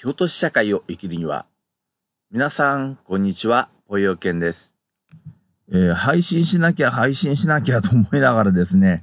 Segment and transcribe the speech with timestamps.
[0.00, 1.44] 気落とし社会を生きるには、
[2.30, 4.76] 皆さん、こんにちは、ぽよけんです。
[5.72, 9.02] えー、配信しなきゃ、配信しなきゃと思いながらですね、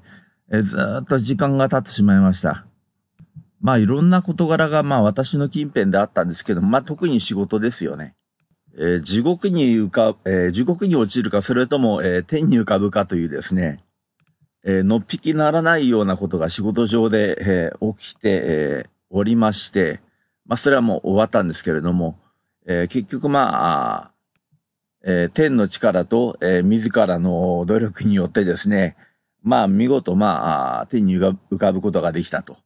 [0.50, 2.66] えー、ずっと時間が経ってしまいました。
[3.60, 8.16] まあ、いろんな事柄が、まあ、私の近辺であったんですけど、まあ、特に仕事ですよね。
[8.78, 13.80] えー、地獄に浮か、えー、地獄に落ちるか、それとも、えー、天に浮かぶかというですね、
[14.64, 20.00] えのっぴきならないようなことが仕事上で、え起きて、えおりまして、
[20.46, 22.20] まあ、それはもう終わったんですけれども、
[22.68, 24.12] えー、結局まあ、
[25.04, 28.96] えー、天の力と、えー、自らの努力によってですね、
[29.44, 32.58] まあ見事まあ、天に浮かぶことができたと。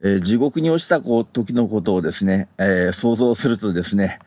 [0.00, 4.18] えー、地獄に落ちた時のことをですね、えー、想像するとですね、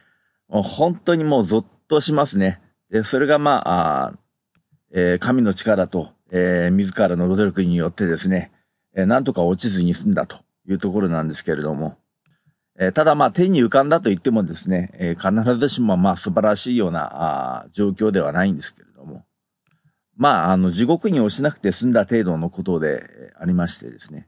[0.50, 2.60] 本当にもうゾッとしますね。
[2.90, 4.14] でそれがまあ、あ
[4.94, 8.52] えー、神の力と、えー、自らの努力によってですね、
[8.94, 10.38] えー、なんとか落ちずに済んだと
[10.68, 11.98] いうところなんですけれども、
[12.80, 19.26] え、ただまあ天に浮かんだと言ってもですね、え、必ずしもまあ素晴らしいようなあ状況ではないんですけれども、
[20.16, 24.28] まああの地獄に落ちなくて済んだ程度のことでありましてですね、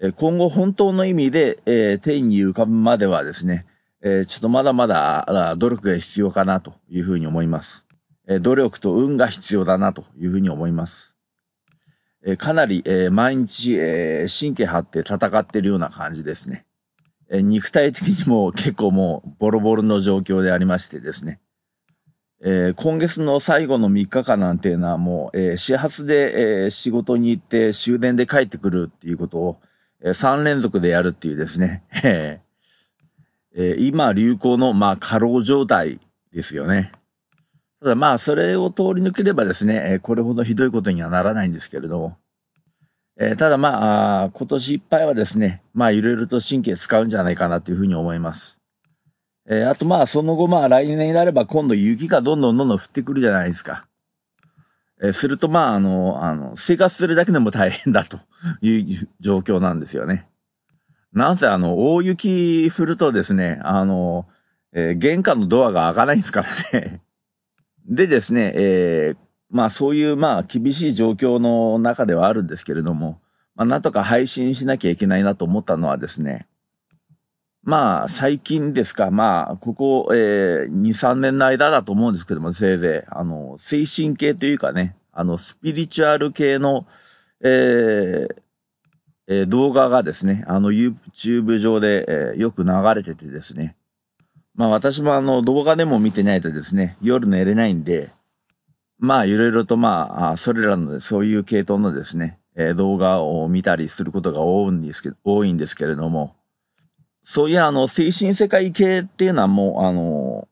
[0.00, 3.66] え、今後本当の意味で、えー、天に浮かぶまではですね、
[4.02, 7.86] え、ちょっとまだまだ努力が必要かなというふうに思います。
[8.26, 11.16] え、努力と運が必要だなというふうに思います。
[12.24, 16.66] え、かなり、え、毎日、え、神経張って戦っているような感じですね。
[17.34, 21.40] え肉体的にも結構もうボロボロの状況でありましてですね。
[22.44, 29.60] えー、今月の最後の3日間なんていうのはもう、えー、始発で、えー、仕事に行って終電で帰ってくるっていうことを、
[30.02, 31.84] え3連続でやるっていうですね。
[33.54, 36.00] え、今流行の、まあ、過労状態
[36.34, 36.92] ですよね。
[37.80, 42.18] ただまあ、それを通り抜ければですね、えこれほどひどいことにはならないんですけれども、
[43.18, 48.62] えー、ただまあ、今年いっぱいはですね、まあいろいろと神経使うんじゃないかなというふうに思います。
[49.48, 53.86] えー、あとまあその後まあ来年になれば今度雪がどんどんどんどん降ってくるじゃないですか。
[55.02, 58.18] えー、するとまああの、あの、生活するだけでも大変だと
[58.62, 60.28] いう状況なんですよね。
[61.12, 64.26] なんせあの、大雪降るとですね、あの、
[64.72, 67.02] えー、玄関のドアが開かないんですからね。
[67.86, 69.16] でですね、えー、
[69.52, 73.20] まあそういうまあ厳しい状況の中ではあるんですけれども、
[73.54, 76.48] まあなんとか配信しなきゃいけないなと思ったのはですね、
[77.62, 86.86] まあ最近ですか、まあここ、えー、2、3年の間だと思うんですけども、せいぜい、あの、精神系というかね、あの、スピリチュアル系の、
[87.42, 88.42] えー、
[89.28, 93.76] えー、動画がですね、あの YouTube 上で、えー、よく流れててですね、
[94.54, 98.10] まあ私もあの動画でも見てないとですね、夜寝れないんで、
[99.02, 106.36] まあ、いろいろとまあ、それらのそういう系統のですね、え、動画を見たりすることが多いんですけど、多いんですけれども、
[107.24, 110.46] そういうあの、精神世界系っていうのはもう、あの、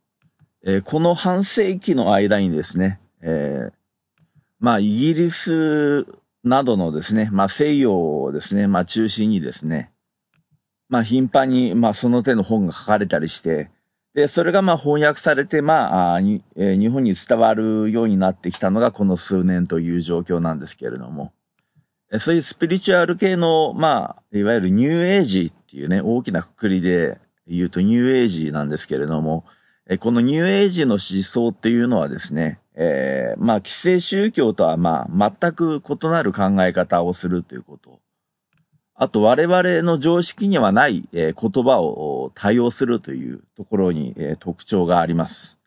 [0.65, 3.73] えー、この半世紀の間にですね、えー、
[4.59, 6.05] まあ、イギリス
[6.43, 9.93] などのですね、まあ、西洋をですね、まあ、中心にですね、
[10.89, 13.71] まあ、頻繁に、まあ、その手の本が書かれたりして、
[14.15, 21.33] で、それがまあ翻訳されて、まあ、日本に伝わるようになってきたのがこの数年という状況なんですけれども、
[22.19, 29.45] そういうスピリチュアル系の、まあ、いわゆるニューエイジっていうね、大きなくくりで言うとニューエイジなんですけれども、
[30.01, 38.00] このニューエイジの思想っていうのはですね、えー、まあ、既成宗教とはまあ、全く異なる考え方をするということ。
[39.03, 45.59] あと我々の常識にはない、え、言葉を多用するというところに、え、特徴があります。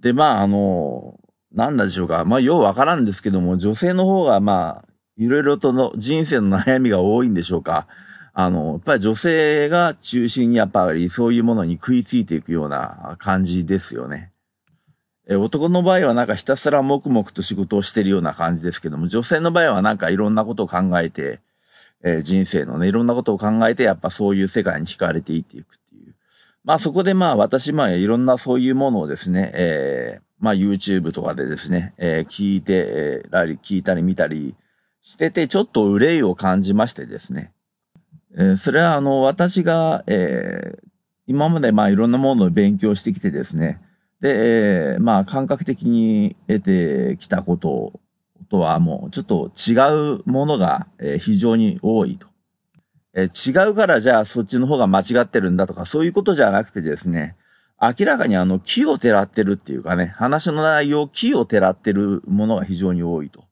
[0.00, 1.20] で、まあ、あの、
[1.52, 2.24] なんだでしょうか。
[2.24, 4.84] まあ、ようわからんですけども、女性の方が、まあ、
[5.16, 7.86] いろいろとの人生の悩みが多いんでしょうか。
[8.32, 14.32] あの、やっぱり女性が中心にやっぱりそういうものに食いついていくような感じですよね。
[15.28, 21.38] え男の場合はなんかひたすら黙々と仕事をしてるような感じですけども、女性の場合はなんかいろんなことを考えて、
[22.02, 26.14] えー、人生のね、いろんなことを考えて、やっぱそういう世界に惹かれていっていくっていう。
[26.64, 34.56] まあそこでまあ私まあいろんなそういうものをですね、えー、まあ YouTube とかでですね、えー、聞いて、えー、聞いたり見たり
[35.02, 37.52] してて、ちょっと憂いを感じましてですね。
[38.36, 40.80] えー、それはあの、私が、えー、
[41.26, 43.80] 今までまあいろんなものを勉強してきてですね、
[44.20, 48.00] で、えー、まあ感覚的に得てきたことを
[48.50, 50.88] とはもうちょっと違うものが
[51.20, 52.26] 非常に多いと。
[53.14, 57.36] え違うからじゃあそっちの方が間違ってるんだとかそういうことじゃなくてですね、
[57.80, 63.44] 明らかにあの木をてらってるっていうかね、話の内容木をてらってるものが非常に多いと。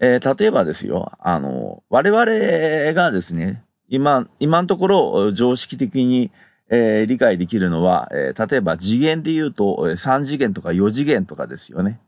[0.00, 6.30] えー、例えばですよ、あの、我々がですね、今、今のところ常識的に、
[6.70, 11.98] えー、理解できるのは、えー、例えば次元で言うと、3次元とか4次元とかですよね。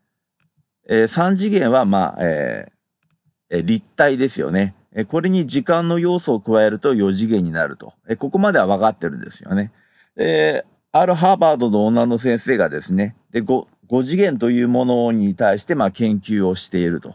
[0.91, 4.75] えー、3次元は、まあ、えー、立体ですよね。
[4.93, 7.95] えこれに時間の要素を加えると4次元になると。
[8.09, 9.71] えここまでは分かってるんですよね。
[10.17, 17.15] えあるハーバードの女の先生がですね、で、5, 5次元というものに対して、まあ、研究をしていると。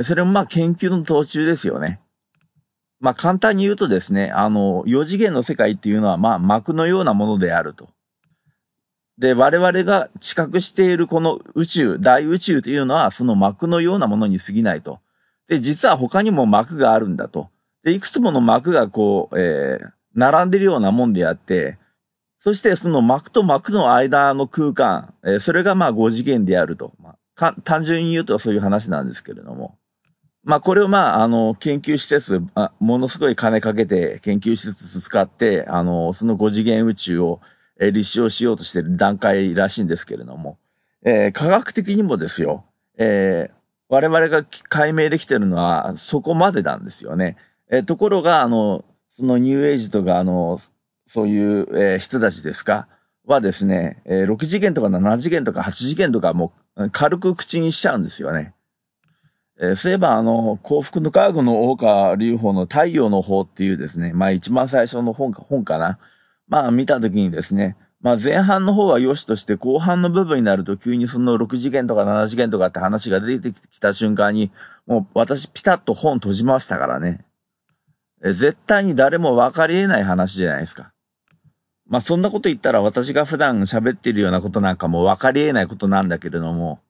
[0.00, 2.00] それもまあ、研究の途中ですよね。
[2.98, 7.88] まあ、簡単に言うとですね、あの、4次元の世界っていうのは、まあ、膜のようなものであると。
[9.18, 15.00] で、我々が知覚しているこの宇宙、大宇宙というのは、その膜のようなものに過ぎないと。
[15.48, 17.50] で、実は他にも膜があるんだと。
[17.84, 21.78] で、いくつもの膜がこう、えー、並んでるようなもんであって、
[22.38, 26.92] そしてその膜と膜の間の空間、えー、それがまあ5次元であると。
[27.00, 29.76] まあ、単純に言うとそういう話なんですけれども。
[30.44, 32.42] まあこれをまあ、あの、研究施設、
[32.80, 37.40] ものすごい金かけて研究施設使って、あの、その5次元宇宙を、
[37.80, 40.58] えー、立証しようとしている段階らしいんですけれども、
[41.04, 42.64] えー、科学的にもですよ、
[42.98, 43.54] えー、
[43.88, 47.36] 我々が解明できてるのはそこまでなんですよね。
[47.70, 50.58] えー、ところが、あの、そのニューエイジとか、あの、
[51.06, 52.88] そういう、えー、人たちですか？
[53.26, 58.54] はですね、えー、6次元とか7次元とか8次元とかもう軽く口にしちゃうんですよね。
[59.60, 65.98] えー、そういえば、あの、幸福の科学の大川隆法の太陽の方っていうですね、まあ一番最初の本か、本かな。
[66.52, 74.50] まあ見たときにですね、まあ前半の方は良しとして後半の部分になると急にその6次元とか7次元とかって話が出てきた瞬間に、
[74.86, 77.24] もう私ピタッと本閉じましたからね。
[78.22, 80.92] え絶対に誰も分かり得ない話じゃないですか。
[81.88, 86.80] まあそんなこと言ったら私が普段喋ってるようなことなんかも分かり得ないことなんだけれども、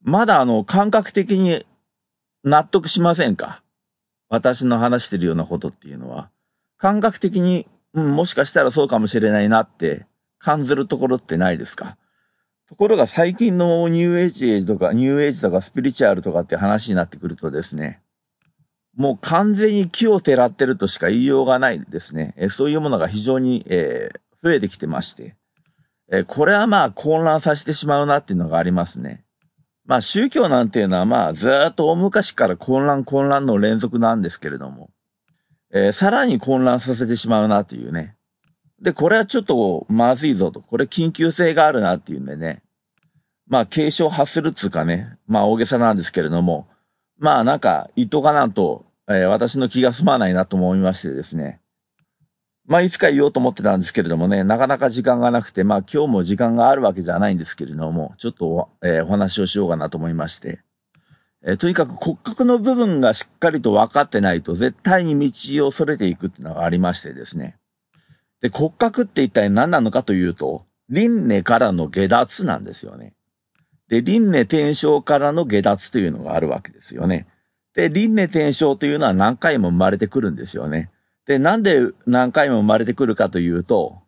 [0.00, 1.66] まだあの感覚的に
[2.42, 3.62] 納得しませんか？
[4.30, 6.30] 私の話してるようなことっていうのは。
[6.78, 10.06] 感覚的に、うん、もしかしたらそうかもしれないなって
[10.38, 11.96] 感じるところってないですか？
[12.68, 18.02] ところが最近のニューエイジとか、ニューエイジとかスピリチュアルとかって話になってくるとですね、
[18.94, 22.34] もう完全に木をてらってるとしか言いようがないですね。
[22.36, 25.36] えそういうものが非常に、えー、増えてきてまして、
[26.12, 29.24] えこれはまあ混乱させてしまうなっていうのがありますね。
[29.86, 34.90] まあ宗教なんていうのはまあずっと大昔から混乱混乱の連続なんですけれども、
[35.72, 38.16] えー、さらに混乱させてしまうなっていうね。
[38.80, 40.60] で、これはちょっとまずいぞと。
[40.60, 42.62] これ緊急性があるなっていうんでね。
[43.48, 45.16] まあ、警鐘発するっつうかね。
[45.26, 46.68] まあ、大げさなんですけれども。
[47.18, 51.60] まあ、なんか、言っとかなんと、えー、私の気が済まないなと思いましてですね。
[52.66, 60.60] まあ、いつか言おうと思ってたんですけれどもね、なかなか時間がなくて、まあ、今日も時間があるわけじゃないんですけれども、ちょっと、えー、お話をしようかなと思いまして。
[61.44, 67.56] えー、とにかく骨格の部分がしっかりと分かってないと、絶対に道を逸れていくっていうのがありましてですね。
[68.40, 73.14] で、骨格って一体何なのかというと、輪廻からの下脱なんですよね。
[73.88, 77.26] で、輪廻転生からの下脱というのがあるわけですよね。
[77.74, 80.90] で、輪廻転生というのは何回も生まれてくるんですよね。
[81.26, 83.98] で、なんで何回も生まれてくるかというと、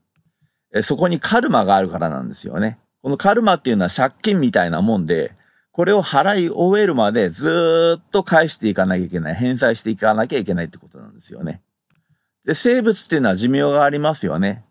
[0.73, 2.79] えそこにカルマがあるからなんですよね。
[3.03, 5.33] このカルマっていうのは借金みたいなもんで、
[5.81, 11.63] これを払い終えるまでずっと返していかなきゃいけない、返済していかなきゃいけないってことなんですよね。
[12.45, 14.67] で、生物っていうのは寿命がありますよね。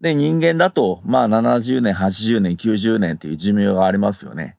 [0.00, 4.58] で、人間だと、まあ70年、80年、90年っていう寿命がありますよね。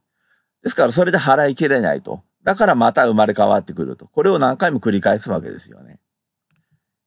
[0.63, 2.23] ですからそれで払い切れないと。
[2.43, 4.05] だからまた生まれ変わってくると。
[4.07, 6.01] これを何回も繰り返すわけですよね。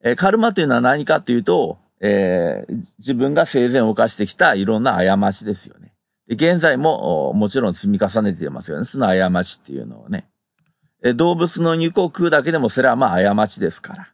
[0.03, 5.92] え、カルマというのは何かっていうと、えー、自分が生前犯してきたいろんな過ちですよね。
[6.29, 8.85] 現在ももちろん積み重ねていますよね。
[8.85, 10.29] その過ちっていうのをね。
[11.17, 14.09] 動物の肉を食うだけでもそれはまあ過ちですから。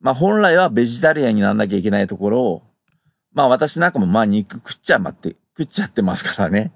[0.00, 2.62] まあ本来はベジタリアンにならなきゃいけないところを、
[3.32, 6.72] まあ私なんかもまあ肉食っちゃまって、食っちゃってますからね。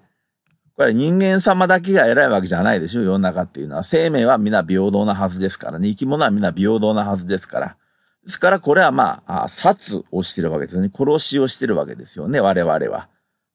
[0.76, 3.82] これ人間様だけが偉いわけじゃないでしょ、世の中っていうのは。
[3.82, 5.88] 生命は皆平等なはずですからね。
[5.88, 7.76] 生き物は皆平等なはずですから。
[8.24, 10.90] ですからこれはまあ、殺をしてるわけですよね。
[10.94, 13.08] 殺しをしてるわけですよね、我々は。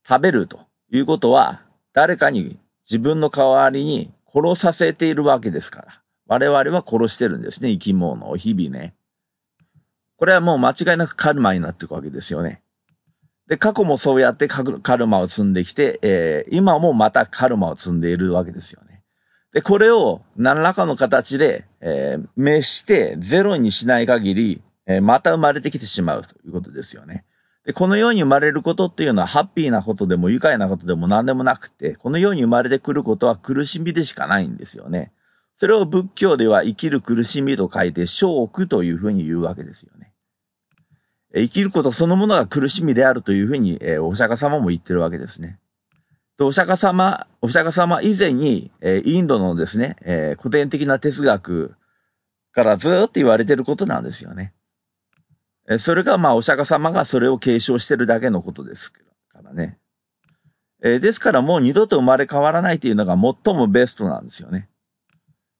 [0.08, 1.62] 食べるということは、
[1.94, 6.02] 誰かに自分の代わりに殺させているわけですから。
[6.28, 8.94] 我々は殺してるんですね、生き物を日々ね。
[10.18, 12.62] これはもう間違いなくカルマになっていくわけですよね。
[13.48, 14.64] で、過去もそうやってカ
[14.98, 19.04] ルマを積んできて、えー、今もまたカルマを積んでいるわけですよね。
[19.54, 27.26] で、これを何らかの形で、えー、滅してゼロにしない限り、えー、また生まれてきてしまうということですよね。
[27.68, 35.12] で、この世に生まれることっていうのはハッピーなことでも愉快なことでも何でもなくて、この世に生まれてくることは苦しみでしかないんですよね。
[35.58, 40.14] それを仏教では生きる苦しみと書いて、生苦というふうに言うわけですよね。
[41.36, 45.60] 生きることそのものが苦しみであるというふうに、え、お釈迦様も言ってるわけですね。
[46.40, 51.76] お釈迦様、お釈迦様以前に、え、インドのですね、え、古典的な哲学
[52.54, 54.54] からずっと言われてることなんですよね。
[55.70, 59.00] えそれが、まあ、お釈迦様がそれを継承してるだけのことですか
[59.44, 59.78] らね。
[60.84, 64.70] えですからもう二度と生まれ変わらないというのが最もベストなんですよね。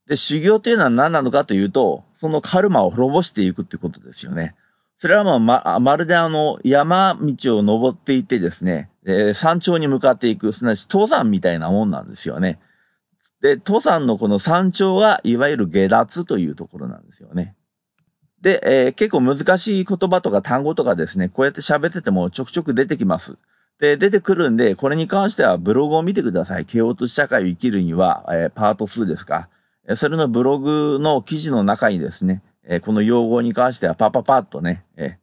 [0.08, 4.56] で、修行というのは何なのかというと、そのカルマを滅ぼしていくってことですよね。
[4.96, 12.60] それはまま、まるであの、山道を登っていてですね、え、山頂に向かっていく、すなわち登山みたいなもんなんですよね。
[13.42, 17.57] で、登山のこの山頂が、いわゆる下脱というところなんですよね。
[18.42, 23.38] で、えー、結構難しい言葉とか単語とかですね、こうやって喋っててもちょくちょく出てきます。
[23.80, 26.66] で、出てくるんで、これに関してはブログを見てください。
[26.66, 29.50] 慶応と社会を生きるには、えー、パート2ですか。
[29.96, 35.18] それのブログの記事の中にですね、えこの用語に関してはパパパッとね、え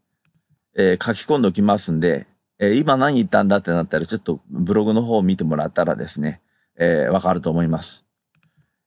[0.75, 2.27] え書き込んでおきますんで、
[2.59, 6.41] え今何言ったんだってなったらちょっとブログの方を見てもらったらですね、
[6.77, 8.07] えわかると思います。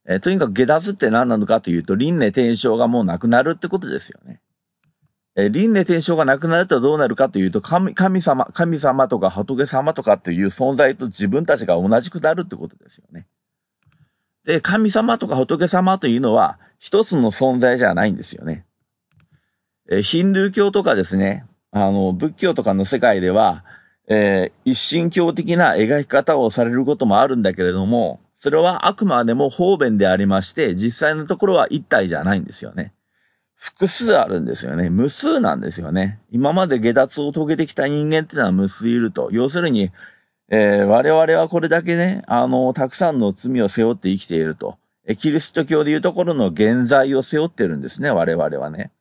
[0.08, 4.42] えとにかく下脱って何なのかというと、輪廻転生がもうなくなるってことですよね。
[5.36, 13.28] え輪廻転生がなくなるとどうなるかというと、神神様、神様とか仏様とかっていう存在と自分たちが同じくなるってことですよね。
[14.46, 18.66] で、神様とか仏様というのは一つの存在じゃないんですよね。
[19.90, 23.66] えヒンドゥー教とかですね、あの、仏教とかの世界では、
[24.10, 32.94] えー、一神教的な描き方をされることもあるんだけれども、それはあくまでも方便でありまして、実際のところは一体じゃないんですよね。
[33.56, 34.90] 複数あるんですよね。
[34.90, 36.22] 無数なんですよね。
[36.32, 39.28] 今まで下脱を遂げてきた人間っていうのは無数いると。
[39.34, 39.92] 要するに、
[40.48, 44.78] えー、我々はこれだけね、あの、たくさんの罪を背負って生きていると。
[45.06, 48.92] えキリスト教でいうところの現在を背負ってるんですね、我々はね。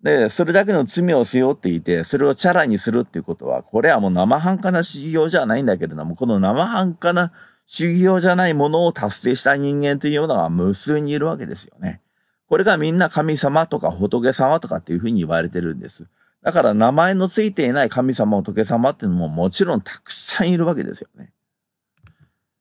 [0.00, 7.32] で、それだけの罪を背負っていて、それをチャラにするっていうことは、これはもう生半可な修行じゃないんだけれども、この生半可な
[7.66, 12.00] 修行じゃないものを達成した人間というのが無数にいるわけですよね。
[12.48, 16.06] これがみんな神様とか仏様とかっていうふうに言われてるんです。
[16.42, 21.32] だから名前のついていない神様、仏様っていうのももちろんたくさんいるわけですよね。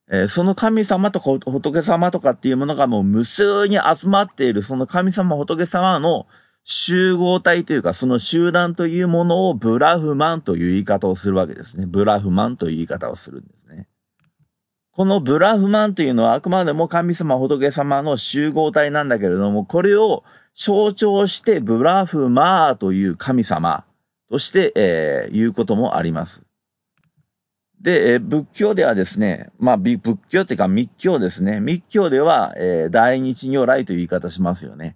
[0.09, 6.25] えー、その神様とか仏様とかっていうものがもう無数に集まっている、その神様、仏様の
[6.63, 11.85] 集合体というか、その集団というものをブラフマンという言い方をするわけですね。
[11.85, 13.87] ブラフマンという言い方をするんですね。
[14.95, 20.23] このブラフマンというのはあくまでも神様、仏様の集合体なんだけれども、これを
[20.53, 23.83] 象徴してブラフマーという神様
[24.29, 26.45] として、えー、言うこともあります。
[27.81, 29.99] で、えー、仏教ではですね、まあ、仏
[30.29, 31.59] 教っていうか密教ですね。
[31.59, 34.95] 密教では、えー、大日如来という言い方しますよね。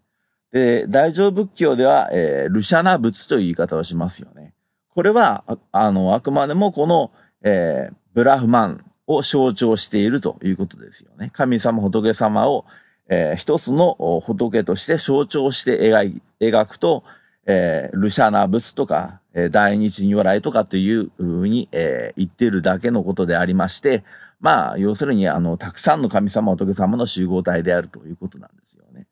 [0.54, 4.54] で、大乗仏教では、えー、ルシャナ仏という言い方をしますよね。
[4.96, 7.12] これは、あの、あくまでもこの、
[7.44, 11.32] えー、ブラフマンを象徴しているということですよね。
[11.34, 12.66] 神様、仏様を、
[13.10, 17.04] えー、一つの仏として象徴して描い描くと、
[17.48, 24.04] えー、ルシャナ仏とか、えー、大日如来とかというふうに、えー、言ってるだけのことでありまして、
[24.40, 29.08] まあ、要するに、あの、たくさんの神様、仏様の集合体であるということなんですよね。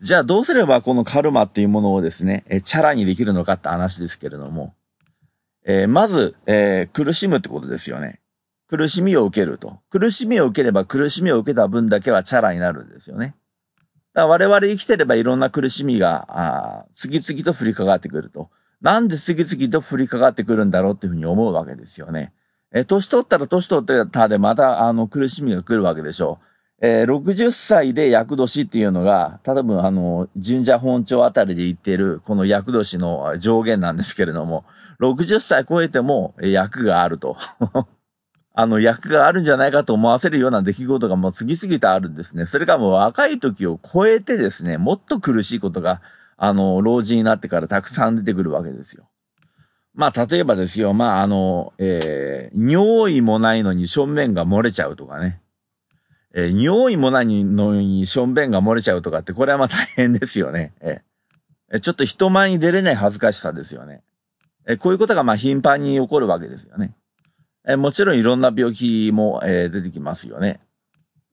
[0.00, 4.74] じゃあ、どうすればこのカルマっていうものをですね、えチャラにできるのかって話ですけれども、
[5.64, 8.20] え、まず、え、苦しむってことですよね。
[8.68, 9.80] 苦しみを受けると。
[9.90, 13.34] 苦しみを受ければ苦しみを受けた分だけはチャラになるんですよね。
[14.14, 18.50] だ我々生きてればいろんな苦しみが、あ次々と降りかかってくると。
[18.80, 22.32] なんで次々と降りかかってくるんだろうっていうふうに思うわけですよね。
[22.72, 26.48] え、年取ったら年取ったでまたあの苦しみが来るわけでしょう。
[26.80, 34.64] えー、60歳で厄年っていうのが、多分あの、神社本町あたりで言ってる、この厄年の上限なんですけれども、
[35.00, 37.36] 60歳超えても役があると。
[38.60, 42.44] あの、役があるんじゃないかと思わせるような出来事がもう次々とあるんですね。
[42.44, 46.02] それがもう若い時を超えてですね、もっと苦しいことが、
[46.36, 49.08] あの、老人になってからたくさん出てくるわけですよ。
[49.94, 55.40] まあ、例えばですよ、まあ、あの、えー、尿意もないのに正面が漏れちゃうとかね。
[56.34, 60.72] えー、尿意もないのに正面が漏れちゃうとかって、これはまあ大変ですよね。
[60.80, 64.02] えー、ちょっと人前に出れない恥ずかしさですよね。
[64.66, 66.96] えー、こういうことがまあ頻繁に起こるわけですよね。
[67.68, 70.58] えもちろんいろんな病気も、え出てきますよね。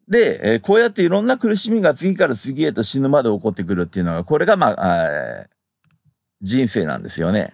[0.09, 5.47] で、えこうやっていろんな苦しみが次から次へと死ぬまで起こってくるっていうのが、これがまあ、
[6.41, 7.53] 人生なんですよね。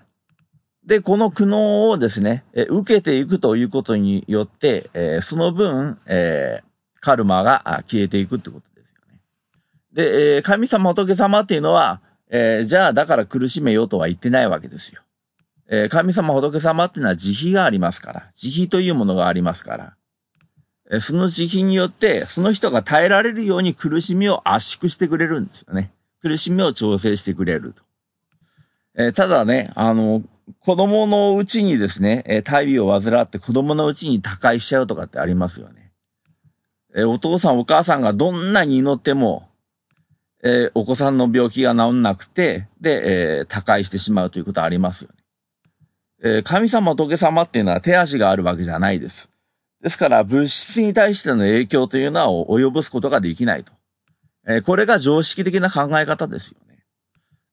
[0.83, 6.61] で、この苦悩をですね、え受けていくということによって、えその分、え
[6.99, 9.19] カルマが消えていくってことですよね。
[9.93, 15.03] で、え神様仏様っていうのは、えじゃあだから苦しめよとは言ってないわけですよ。
[15.73, 19.95] えー、神様仏様っていうのは慈悲がありますから、慈悲というものがありますから、
[20.91, 25.93] えー、その慈悲によって、その人が耐えられるように苦しみを圧縮してくれるんですよね。
[26.21, 27.83] 苦しみを調整してくれると。
[28.97, 30.21] えー、ただね、あの、
[30.59, 35.93] 子供のうちにですね、え、大病を患って子供のうちに他界しちゃうとかってありますよね。
[36.93, 39.47] え、お父さんお母さんがどんなに祈っても、
[40.43, 45.20] え、お子さんの病気が治んなくて、で、え、他界してしまうということありますよね。
[46.23, 49.31] え、神様仏様っていうのは手足があるわけじゃないです。
[49.81, 53.73] ですから、物質に対しての影響というのは及ぼすことができないと。
[54.47, 56.83] え、これが常識的な考え方ですよね。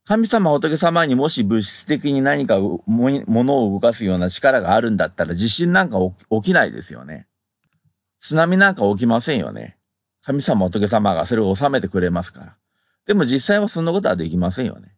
[0.04, 5.98] 神様仏様にもし物質的に何か物を動かすような力があるんだったら地震なんか
[6.30, 7.26] 起きないですよね。
[8.18, 9.76] 津波なんか起きませんよね。
[10.22, 12.56] 神様仏様がそれを収めてくれますから。
[13.06, 14.97] でも実際はそんなことはできませんよね。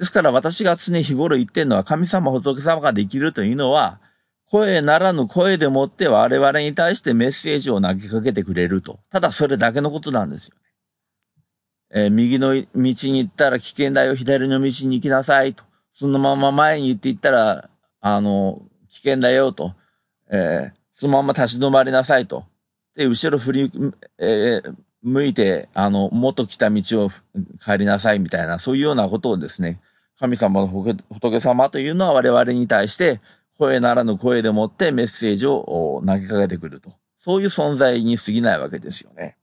[0.00, 4.00] ですから私が常日頃言ってるのは神様仏様ができるというのは、
[4.50, 8.98] 声ならぬ声でもって我々に対してメッセージを投げかけてくれると。
[9.10, 10.62] ただそれだけのことなんですよね。
[11.92, 15.64] えー、右の道に行ったら危険だよ、左の道に行きなさいと。
[15.92, 17.68] そのまま前に行って行ったら、
[18.00, 19.74] あの、危険だよと。
[20.30, 22.46] えー、そのまま立ち止まりなさいと。
[22.96, 23.72] で、後ろ振り、
[24.18, 27.10] えー、向いて、あの、元来た道を
[27.62, 29.78] 帰りなさいみたいな、そういうようなことをですね、
[30.20, 33.20] 神様の仏様というのは我々に対して
[33.58, 36.92] 声ならぬ声でもってメッセージを投げかけてくると。
[37.18, 39.36] そういう存在に過ぎないわけですよね。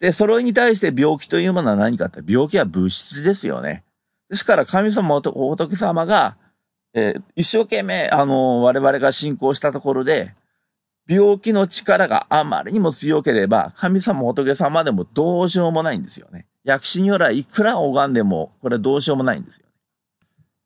[0.00, 3.84] で、それに対して病気というものは何かって、病気は物質ですよね。
[4.28, 6.36] ですから神様仏様が、
[6.92, 10.34] えー、一生懸命、あの、我々が信仰したところで、
[11.08, 16.46] 病気の力があまりにも強ければ、神様仏様でもどうしようもないんですよね。
[16.64, 19.66] 薬師によらいくら拝んでも、これどうしようもないんですよ。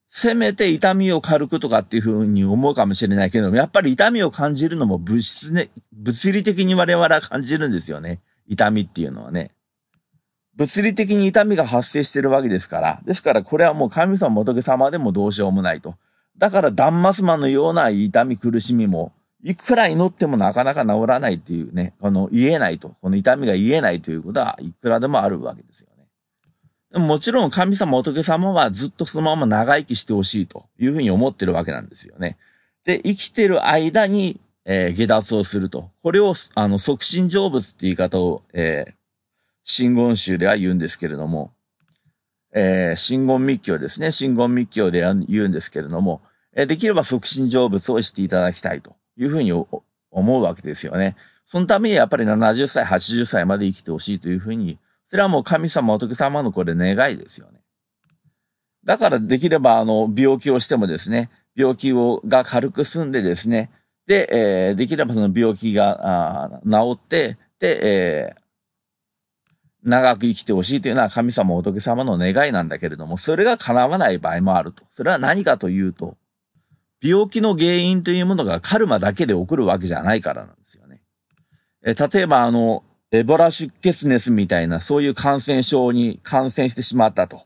[0.09, 8.21] せめて痛みを軽くとかっていうふうに思うかもしれないけども、やっぱり痛みを感じるのも物質ね、物理的に我々は感じるんですよね。
[8.47, 9.51] 痛みっていうのはね。
[10.57, 13.01] 物理的に痛みが発生してるわけですから。
[13.05, 15.95] ですからこれはもう神様仏様でもどうしようもないと。
[16.37, 19.13] だからダンマスマのような痛み苦しみも、
[19.45, 22.93] いくら祈ってもなかなか治らないっていうね、この言えないと。
[23.01, 25.89] この痛みが言えないということはいくらでもあるわけですよ。
[26.95, 32.39] もちろん神様仏様はずっとそのまま長生きしてほしいというふうに思ってるわけなんですよね。
[32.85, 35.91] で、生きてる間に、えー、下脱をすると。
[36.03, 38.93] これを、あの、促進成仏って言い方を、えー、
[39.65, 41.53] 真言宗では言うんですけれども、
[42.55, 44.11] えー、真言密教ですね。
[44.11, 46.23] 真言密教では言うんですけれども、
[46.55, 49.83] えー、できれば促進成仏をしていただきたいというふうに思
[50.41, 51.17] うわけですよね。
[51.45, 57.61] そのためにやっぱり70歳、80歳まで生きてほしいというふうにそれはもう神様、仏様のこれ願いですよね。
[58.85, 63.71] だからできれば、あの、病気をしてもですね、病気を、が軽く済んでですね、
[64.07, 74.85] で、えー、できればその病気が、あ治って、で、えー、長く生きてほしいというのは神様、仏様の願いなんだけれども、それが叶わない場合もあると。
[74.91, 76.17] それは何かというと、
[77.03, 81.03] 病気の原因というものがカルマだけで起こるわけじゃないからなんですよね。
[81.85, 87.43] え例えば、あの、エボラ出血熱みたいな、そういう感染症に感染してしまったと。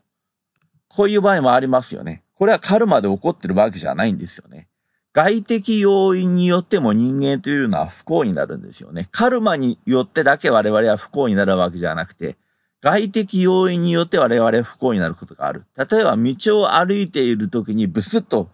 [0.89, 2.23] こういう場合もありますよね。
[2.35, 4.67] これはカルマで起こってるわけじゃないんですよね。
[5.13, 9.07] 外的要因によっても人間というのは不幸になるんですよね。
[9.11, 12.35] カルマによってだけ我々は不幸になるわけじゃなくて、
[12.81, 15.63] 外的要因によって我々は不幸になることがある。
[15.77, 18.49] 例えば道を歩いている時にブスッと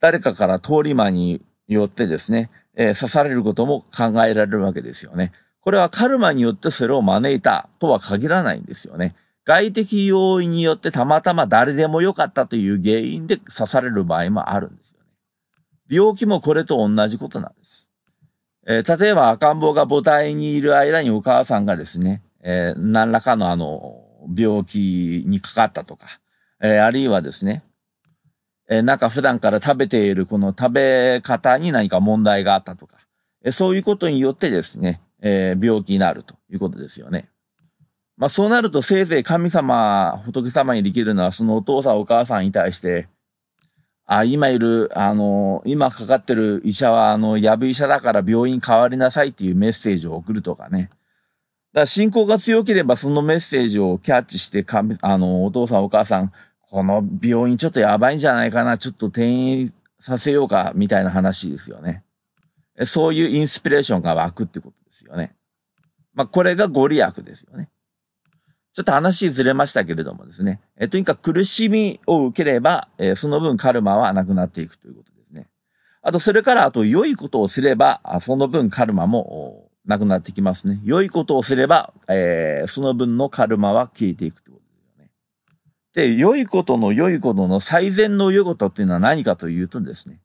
[0.00, 5.32] 誰かから通り魔によってですね、えー、刺されることも考えられるわけですよね。
[5.60, 9.14] これはカルマによってそれを招いたとは限らないんですよね。
[9.44, 15.06] 外的要因によってたまたま誰でもよかったという原因で刺される場合もあるんですよね。
[15.90, 17.90] 病気もこれと同じことなんです。
[18.66, 24.04] えー、例えば赤ん坊が母体にいる間にお母さんがですね、えー、何らかのあの、
[24.36, 26.06] 病気にかかったとか、
[26.60, 27.62] えー、あるいはですね、
[28.68, 32.98] えなんか普段から食べているこの食べ方に何か問題があったとか、
[33.42, 37.28] えそういうことによってですね、えー、病気になるということですよね。
[38.16, 43.08] まあそうなるとせいぜい神様、仏様にできるのはそのお父さんお母さんに対して、
[44.10, 50.88] あ、今いる、あの、今かかってる医者は、あの、やぶ医者だから病院変わりなさいっていうメッセージを送るとかね。
[51.74, 56.32] だから信仰が強ければそのメッセージをキャッチして神、あの、お父さんお母さん、
[56.70, 62.02] この病院ちょっとやばいんじゃないかな、ちょっと転院させようか、みたいな話ですよね。
[62.86, 65.34] そういうインスピレーションが湧くってことですよね。
[66.14, 67.70] まあ、これがご利益ですよね。
[68.72, 70.60] ちょっと話ずれましたけれどもですね。
[70.76, 75.48] えとにかく苦しみを受ければ、えその分カルマはなくなっていくということですね。
[76.02, 80.78] あと、それから、あと、良いことをすれば、その分カルマもなくなってきますね。
[80.84, 85.10] 良いことをすれば、えー、その分のカルマは消えていくということですよね。
[86.14, 90.20] で、良いことの良いことの最善の良いことっていうのは何かというとですね、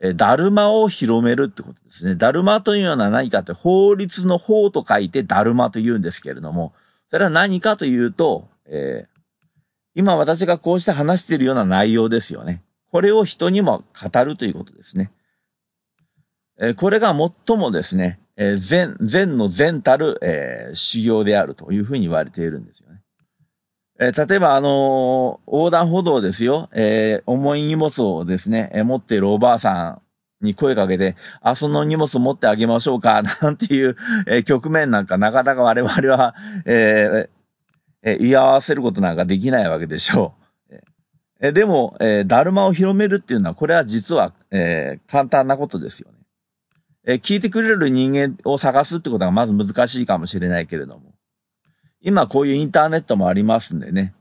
[0.00, 2.14] え、だるまを広めるってことですね。
[2.14, 6.72] だるまというのは何かって法律の法と書いてだるまと言うんですけれども、
[7.10, 9.20] それは何かというと、えー、
[9.94, 12.62] 今私がこうして話しているような内容ですよね。
[12.90, 15.12] これを人にも語るということですね。
[16.58, 17.14] えー、これが
[17.46, 22.89] 最もですね、えー、善、善の善たる、えー、修行であるというふうに言われているんですよ。
[24.00, 30.00] え、例えば、あの横断歩道ですよ、え重い荷物をですね、え持っているおばあさ
[30.40, 36.34] んに声かけて、あ、その荷物持ってあげましょうか、 なんていう、え局面なんかなかなか我々は、
[36.64, 37.28] え
[38.02, 40.32] え言い合わせることなんかできないわけでしょ
[40.70, 40.76] う。
[41.42, 46.18] えでも、えだるまを広めるっていうのは、これは実は、え簡単なことですよね。
[47.06, 51.09] え聞いてくれる人間を探すってことがまず難しいかもしれないけれども。
[52.02, 54.14] 今こういうインターネットもありますんでね。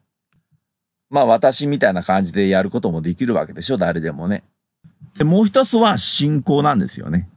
[1.09, 4.43] まあ私みたいな感じでやることもできるわけでしょ、誰でもね。
[5.17, 7.29] で、もう一つは信仰なんですよね。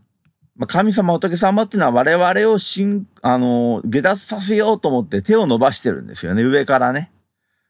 [0.56, 7.10] まあ、神様、仏様っていうのは我々を信、あの、下脱させようと思って手を伸ばしてるんですよね、上からね。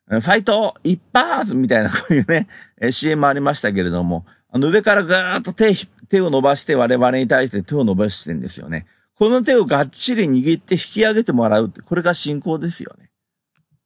[0.09, 2.49] ファイト一発みたいなこういうね、
[2.91, 5.75] CM もありましたけれども、あの上からぐーっと手、
[6.09, 8.87] 手を伸ばして我々に対して手を伸ばしてるんですよね。
[9.23, 13.09] この手をがっちり握って引き上げてもらうって、これが信仰ですよね。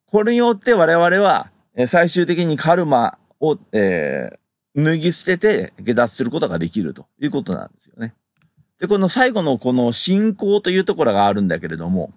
[0.07, 1.51] これによって我々は、
[1.89, 8.15] 最終的にカルマを、えー、脱ぎ捨てて下脱することができるということなんですよね。
[8.81, 12.15] で、この最後のこの信仰というところがあるんだけれども、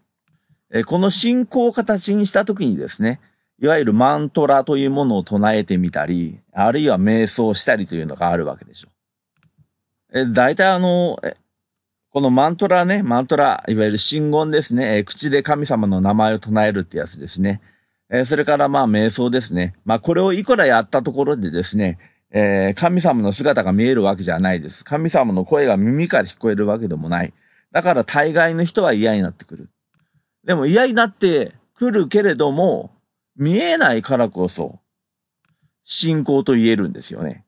[0.72, 3.20] えこの信仰を形にしたときにですね、
[3.62, 8.88] いわゆるマントラというものを唱えてみたり、あるいは瞑想したりというのがあるわけでしょ
[10.14, 10.20] う。
[10.22, 11.20] え、大体あの、
[12.12, 17.62] このマントラね、マントラ、いわゆる信言ですね、え口で神様の名前を唱えるってやつですね。
[18.10, 19.76] えそれからまあ瞑想ですね。
[19.86, 22.00] まあこれをいくらやったところでですね、
[22.32, 24.84] えー、神様の姿が見えるわけじゃないです。
[24.84, 27.34] 神様の声が耳から聞こえるわけでもない。
[27.72, 29.70] だから大概の人は嫌になってくる。
[30.44, 32.92] でも嫌になってくるけれども、
[33.36, 34.80] 見えないからこそ、
[35.84, 37.46] 信仰と言えるんですよね。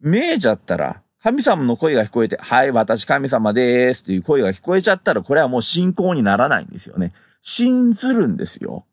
[0.00, 7.12] 見えちゃったら、神様の声が聞こえて、はい、私神様でーすっていう声が聞こえちゃったら、これはもう信仰にならないんですよね。
[7.42, 8.86] 信ずるんですよ。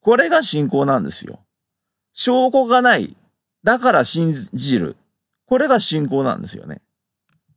[0.00, 1.40] これが信仰なんですよ。
[2.14, 3.14] 証拠がない。
[3.62, 4.96] だから信じる。
[5.46, 6.80] これが信仰なんですよね。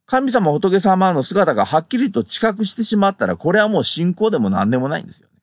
[0.06, 5.42] 神様仏様の姿がはっきりと知覚してしまったら、これはもう信仰でも何でもないんですよね。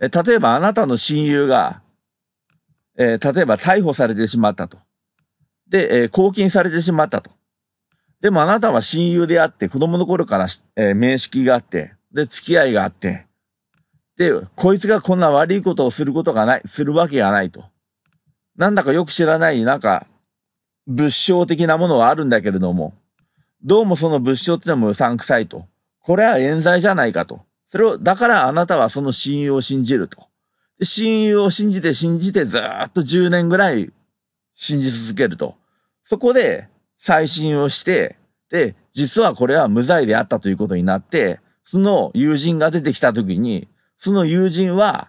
[0.00, 1.82] え例えばあなたの親友が、
[2.96, 4.78] えー、例えば逮捕されてしまったと。
[5.68, 7.30] で、えー、拘禁されてしまったと。
[8.22, 13.26] でもあなたは親友であって、子供の頃から、えー、面識があって、で、付き合いがあって、
[14.16, 17.64] で、こいつがこんな悪いことをすることがない、するわけがないと。
[18.56, 20.06] なんだかよく知らない、なんか、
[20.86, 22.94] 物証的なものはあるんだけれども、
[23.64, 25.66] どうもその物証ってのもうさんくさいと。
[26.00, 27.40] これは冤罪じゃないかと。
[27.66, 30.28] それを、だからあなたはその親友を信じると。
[30.78, 33.92] で親友を信じて信じてずっと10年ぐらい
[34.54, 35.56] 信じ続けると。
[36.04, 36.68] そこで、
[37.04, 38.14] 再審をして、
[38.48, 45.08] で、実はこれは無罪であったということになって、その友人が出てきたときに、その友人は、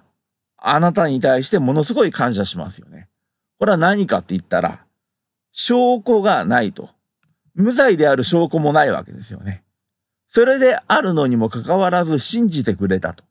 [0.58, 3.10] あなたに対してものすごい感謝しますよね。
[3.60, 4.84] これは何かって言ったら、
[5.52, 6.90] 証拠がないと。
[7.54, 9.62] 無罪である証拠もないわけですよね。
[10.28, 13.24] それであるのにもかかわらず信じてくれたと。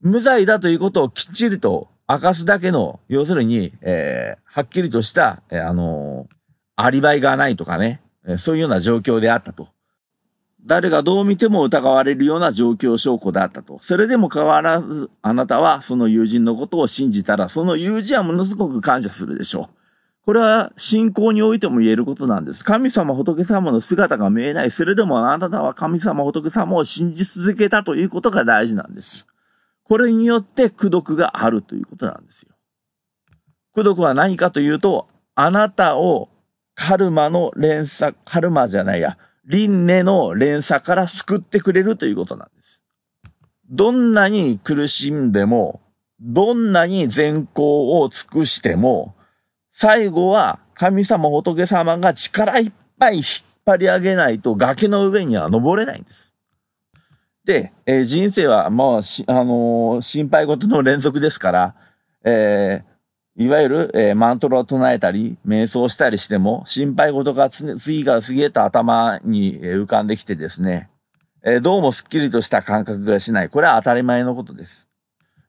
[0.00, 6.39] 無罪だということをきっちりと明かすだけの、要するに、えー、はっきりとした、えー、あのー
[6.84, 8.00] アリバイがないとかね、
[8.38, 9.68] そういうような状況であったと。
[10.64, 13.78] 誰がどう見ても疑われるような状況証拠であったと。
[13.78, 19.80] それでも変わらず、あなたはその友人のことを信じたら、その友人はものすごく感謝するでしょう。
[20.26, 22.62] これは信仰においても言えることなんです。
[22.62, 24.70] 神様仏様の姿が見えない。
[24.70, 29.26] それでもあなたは神様仏様を信じ続けたということが大事なんです。
[29.82, 32.54] これによって苦毒があるということなんですよ。
[33.74, 36.28] 苦毒は何かというと、あなたを
[36.80, 42.82] カルマの連鎖、カルマじゃないや、輪廻の連鎖から救ってくれるということなんです。
[43.68, 45.82] どんなに苦しんでも、
[46.20, 49.14] どんなに善行を尽くしても、
[49.70, 53.24] 最後は神様仏様が力いっぱい引っ
[53.66, 56.34] 張り上げないと崖の上には登れないんです。
[57.44, 61.74] で、えー、人生は、まあ、あのー、心配事の連続ですから、
[62.24, 62.89] えー、
[63.40, 70.90] いわゆる、えー、マントラを唱えたり、瞑想したりしても、心配事が次から次へと頭に浮かんできてですね、
[71.42, 73.48] えー、どうもスッキリとした感覚がしない。
[73.48, 74.90] これは当たり前のことです。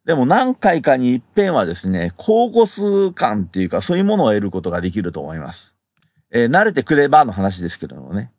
[0.06, 5.76] でも何回かに一遍はですね、高コス感っていうか、そういうものを得ることができると思います。
[6.32, 8.32] え、慣れてくればの話ですけどもね。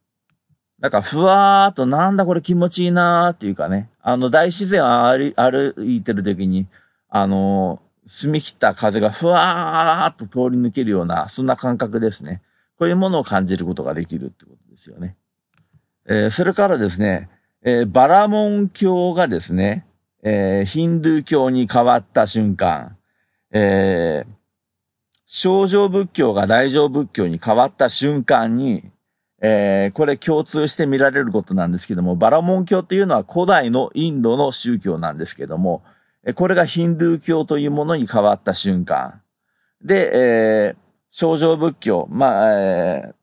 [0.81, 6.69] なんか、ふわーっと、なんだこれ気持ちいいなーっていうかね、あの、大自然を歩いてる時に、
[7.11, 12.43] あの、澄み切った風がふわーっと通り抜けるような、そんな感覚ですね。
[12.79, 15.17] こういうものを感じることができるってことですよね。
[16.07, 17.29] えー、それからですね、
[17.63, 19.87] えー、バラモン教がですね、
[20.25, 22.97] えー、ヒンドゥー教に変わった瞬間、
[23.53, 24.31] えー、
[25.27, 28.83] 少女仏教が大乗仏教に変わった瞬間に、
[29.41, 35.83] えー、これ共通して見られることなんですけども、バラモン教というのは古代のインドの宗教なんですけども、
[36.35, 39.23] これがヒンドゥー教というものに変わった瞬間。
[39.85, 40.77] で、えー、
[41.11, 43.15] 少女仏教、まあ、えー、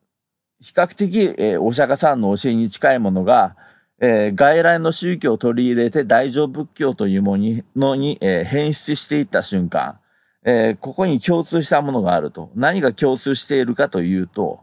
[0.60, 3.56] 比較的、えー、お釈迦さんの教えに近いものが、
[4.00, 7.38] えー、外来の宗教を取り入れて大乗仏教というも
[7.74, 9.98] のに、えー、変質していった瞬間、
[10.44, 12.50] えー、ここに共通したものがあると。
[12.54, 14.60] 何が共通しているかというと、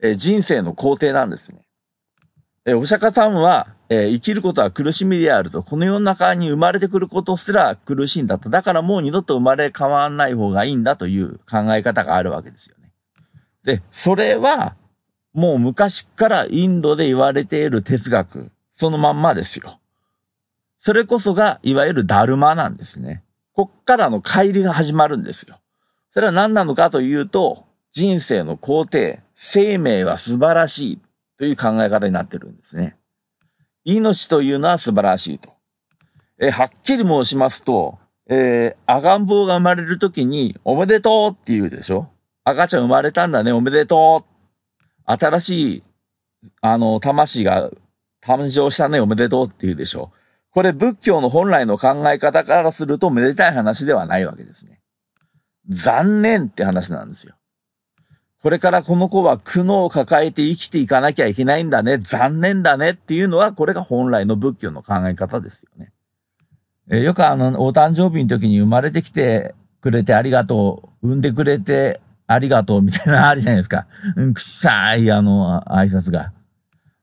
[0.00, 1.63] えー、人生の肯定なんですね。
[2.66, 5.62] え、お釈迦さんは、え、生きることは苦しみであると。
[5.62, 8.48] この世の中に生まれてくることすら苦しいんだと。
[8.48, 12.90] だからもう二度と生まれ変わらない方がいいんだという考え方があるわけですよね。
[13.64, 14.76] で、それは、
[15.34, 18.50] もう昔からインドで言われている哲学。
[18.70, 19.78] そのまんまですよ。
[20.78, 23.22] それこそが、いわゆるダルマなんですね。
[23.52, 25.60] こっからの帰りが始まるんですよ。
[26.12, 31.00] それは何なのかというと、人生の肯定、生命は素晴らしい
[31.38, 32.96] という考え方になってるんですね。
[33.84, 35.52] 命というのは素晴らしいと。
[36.38, 42.08] えはっきり申しますと、えー、赤ん坊が生まれるときに、おめでとうって言うでしょ？
[42.44, 45.12] 赤ちゃん生まれたんだね、おめでとう。
[45.12, 45.82] 新しい、
[46.60, 47.70] あの、魂が
[48.22, 50.10] 誕生したね、おめでとうって言うでしょ？
[50.50, 54.80] これ仏教の本来の考え方からするとめでたい話ではないわけですね。
[55.68, 57.34] 残念って話なんですよ。
[58.44, 65.92] これからこの子は苦悩を抱えて生きていかなきゃいけないんだね、残念だねっていうのは、これが本来の仏教の考え方ですよね。
[66.90, 73.86] えよくあの、お誕生日の時に生まれてきてくれてありがとう、産んでくれてありがとうみたいなあるじゃないですか。
[74.14, 76.34] うん、くさい、あの、挨拶が。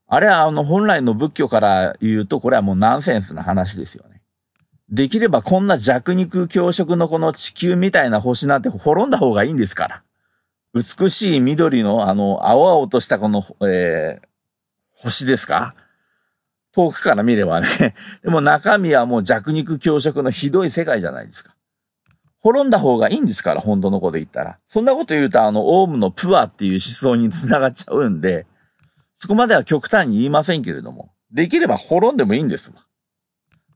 [0.06, 4.20] あれはあの本来の仏教から言うと、これはもうナンセンスな話ですよね。
[4.90, 10.02] できればこんな弱肉強食のこの地球みたいな星なんて滅んだ方がいいんですから。
[10.74, 14.26] 美しい緑のあの青々としたこの、えー、
[14.96, 15.74] 星ですか？
[16.74, 17.94] 遠くから見ればね。
[18.24, 21.54] でも中身はもう弱肉強食のひどい世界じゃないですか。
[22.38, 24.58] 滅んだ方がいいんですから、本当のこと言ったら。
[24.66, 28.46] そんなこと言うと、あの、オウムのプアっていう思想に繋がっちゃうんで、
[29.14, 32.72] そこまでは極端に言いませんけれども、できれば滅んでもいいんです。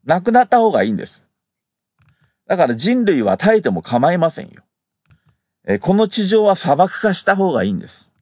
[0.04, 1.28] 亡くなった方がいいんです。
[2.48, 4.62] だから人類は耐えても構いませんよ。
[5.66, 8.12] えこの地上は砂漠化した方がいいんです。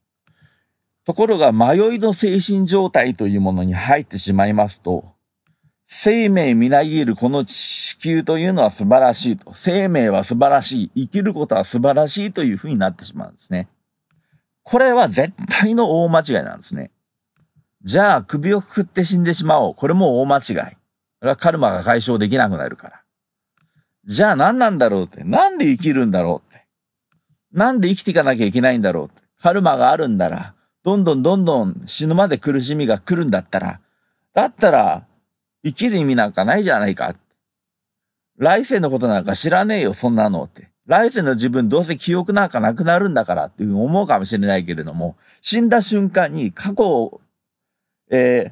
[1.05, 5.13] ところが迷いの精神状態というものに入ってしまいますと、
[5.85, 9.53] 生命みなぎるこの地球というのは素晴らしいと。
[9.53, 11.05] 生命は素晴らしい。
[11.05, 13.67] 生きることは素晴らしいというふうになってしまうんですね。
[14.63, 16.89] これは絶対の大間違いなんですね。
[17.83, 19.75] じゃあ首をくくって死んでしまおう。
[19.75, 20.55] これも大間違い。
[20.55, 20.65] こ
[21.21, 23.01] れはカルマが解消できなくなるから。
[24.05, 25.23] じゃあ何なんだろうって。
[25.23, 26.44] なんで生きるんだろう。
[27.55, 29.41] なんで生きていかなきゃいけないんだろう。
[29.41, 33.79] カルマがあるんだら、どんどんどんどん死ぬまで苦しみが来るんだったら、
[34.33, 35.07] だったら、
[35.63, 37.15] 生きる意味なんかないじゃないか。
[38.37, 40.69] 来世のことなんか知らねえよ、そんなのって。
[40.85, 47.21] 来世の自分どうせ記憶なんかなくなるんだからっていうふうに思うかもしれないけれども、死んだ瞬間に過去を
[48.11, 48.51] え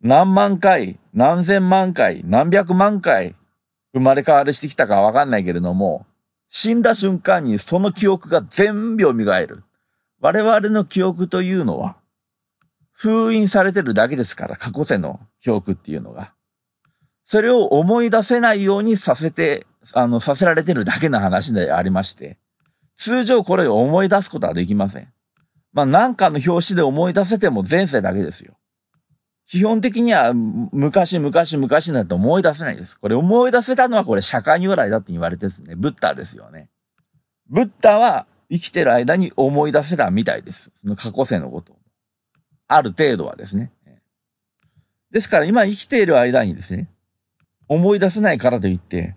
[0.00, 3.34] 何万回、何千万回、何百万回
[3.92, 6.06] 生まれ変わりしてきたかわかんないけれども、
[6.54, 9.64] 死んだ瞬間にその記憶が全部蘇る。
[10.20, 11.96] 我々の記憶というのは、
[12.92, 16.34] 封印されてるだけですから、過去世の記憶っていうのが。
[17.24, 22.36] それを思い出せないようにさせて、あの、させられてるだけの話でありまして、
[22.96, 25.10] 通常これを思い出すことはできません。
[25.72, 28.52] まあなんかの表紙で思い出せても前世だけですよ。
[29.46, 32.98] 基本的には昔昔昔なんて思い出せないです。
[32.98, 35.74] これ思い出せたのはこれ社会如来だって言われてですね。
[35.76, 36.68] ブッダですよね。
[37.48, 40.72] ブッダは生きてる間に思い出せたみたいです。
[40.76, 41.76] その過去世のこと
[42.68, 43.72] ある程度はですね。
[45.10, 46.88] ですから今生きている間にですね、
[47.68, 49.16] 思い出せないからといって、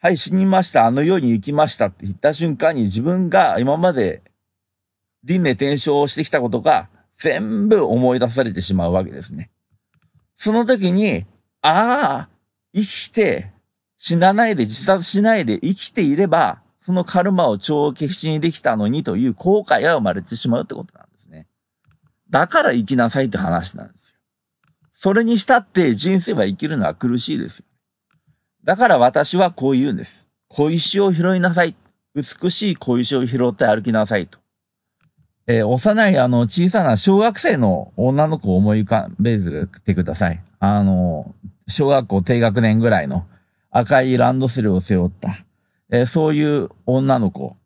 [0.00, 4.22] はい、死にました、あの世に行きましたって言った瞬間に自分が今まで
[5.24, 9.50] 輪廻転生してきたことが全部思い出されてしまうわけですね。
[10.36, 11.26] その時に、
[11.62, 12.28] ああ、
[12.74, 13.50] 生きて、
[13.96, 21.48] 死なないで自殺しないで生きていれば、そのカルマを帳消しにできたのにという後悔が生まれてしまうってことなんですね。
[22.30, 24.16] だから生きなさいって話なんですよ。
[24.92, 27.64] それにしたって人生は生きるのは苦しいですよ。
[28.62, 30.28] だから私はこう言うんです。
[30.48, 31.74] 小石を拾いなさい。
[32.14, 34.38] 美しい小石を拾って歩きなさいと。
[35.48, 39.38] えー、幼いあの小さな小学生の女の子を思い浮かべ
[39.84, 40.42] てください。
[40.58, 41.34] あの、
[41.68, 43.26] 小学校低学年ぐらいの
[43.70, 45.36] 赤いランドセルを背負った、
[45.90, 47.56] えー、そういう女の子。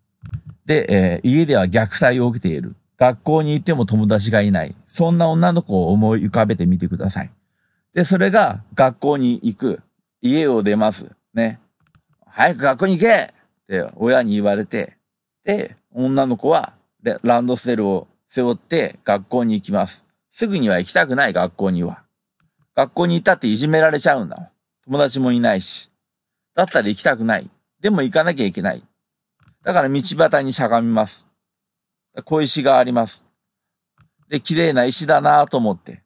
[0.66, 2.76] で、えー、家では虐待を受けている。
[2.98, 4.74] 学校に行っても友達がいない。
[4.86, 7.30] そんな女の子を思い浮かべてみてください。
[7.94, 9.80] で、それが学校に行く。
[10.20, 11.10] 家を出ます。
[11.32, 11.58] ね。
[12.26, 13.28] 早く学校に行けっ
[13.66, 14.98] て親に言われて、
[15.44, 20.06] で、女の子はでランドセルを背負って学校に行きます。
[20.30, 22.02] すぐには行きたくない学校には。
[22.74, 24.50] 学校に行ったっていじめられちゃうんだ。
[24.84, 25.90] 友達もいないし。
[26.54, 27.50] だったら行きたくない。
[27.80, 28.82] でも行かなきゃいけない。
[29.62, 31.30] だから道端にしゃがみます。
[32.24, 33.26] 小石があります。
[34.28, 36.02] で、綺麗な石だなと思って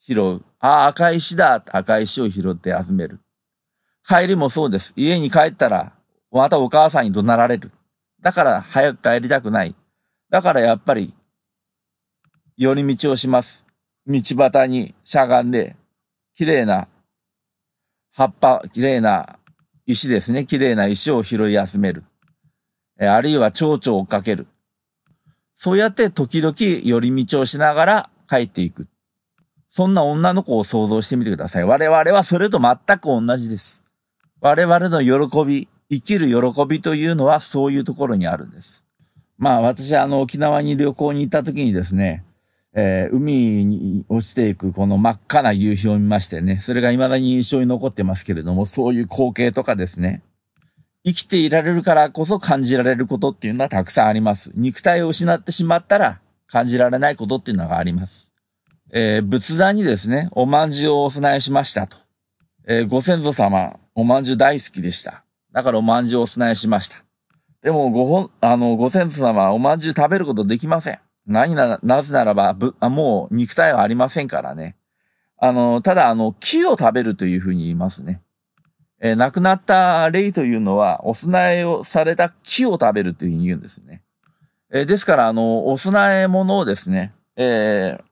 [0.00, 0.42] 拾う。
[0.60, 1.62] ああ、赤石だ。
[1.70, 3.20] 赤石を拾って集める。
[4.06, 4.94] 帰りもそうです。
[4.96, 5.92] 家に帰ったら、
[6.30, 7.72] またお母さんに怒鳴られる。
[8.20, 9.74] だから早く帰りたくない。
[10.30, 11.14] だからやっぱり、
[12.56, 13.66] 寄り道をします。
[14.06, 15.76] 道端にしゃがんで、
[16.34, 16.88] 綺麗な
[18.18, 19.38] 葉っぱ、綺麗な
[19.86, 20.44] 石ですね。
[20.44, 22.02] 綺麗な石を拾い集める。
[22.98, 24.48] あるいは蝶々を追っかける。
[25.54, 28.88] そうやって時々寄り道をしながら帰っていく。
[29.68, 31.64] そんな女の子を想像してみてください。
[31.64, 33.84] 我々はそれと全く同じです。
[34.40, 38.87] 我々の喜び、生きる喜びというのはそういうところにあるんです。
[39.38, 42.24] まあ私あの沖縄に旅行に行った時にですね、
[42.74, 50.22] えー、海に落ちていくこの真っ赤な夕日を見ましてね、それが未だに印象に残ってますけれども、そういう光景とかですね、
[51.04, 54.52] 生きていられるからこそ感じられることっていうのはたくさんあります。
[54.54, 58.34] 肉体を失ってしまったら感じられないことっていうのがあります。
[58.90, 61.96] えー、仏壇にですね、おまんじゅうをお供えしましたと。
[62.66, 65.24] えー、ご先祖様、おまんじゅう大好きでした。
[65.52, 67.07] だからおまんじゅうをお供えしました。
[67.62, 70.98] でも、ご本、あの、ご先祖様はおまんじゅう食べることできません。
[71.26, 74.76] 何な、なぜならば、ぶ、あもう肉体はありませんからね。
[75.36, 78.22] あの、ただ、あの、木を食べるというふうに言いますね。
[79.00, 84.02] えー、亡くなった霊というのは、お供えをされた木を食べるというふうに言うんですね。
[84.72, 88.02] えー、ですから、あの、お供え物をですね、えー、